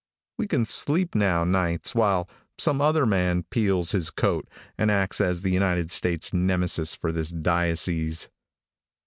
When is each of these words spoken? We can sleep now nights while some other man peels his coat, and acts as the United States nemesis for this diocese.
We 0.39 0.47
can 0.47 0.65
sleep 0.65 1.13
now 1.13 1.43
nights 1.43 1.93
while 1.93 2.27
some 2.57 2.81
other 2.81 3.05
man 3.05 3.43
peels 3.43 3.91
his 3.91 4.09
coat, 4.09 4.49
and 4.75 4.89
acts 4.89 5.21
as 5.21 5.41
the 5.41 5.51
United 5.51 5.91
States 5.91 6.33
nemesis 6.33 6.95
for 6.95 7.11
this 7.11 7.29
diocese. 7.29 8.27